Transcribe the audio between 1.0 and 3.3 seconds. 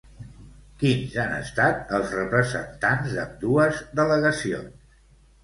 han estat els representants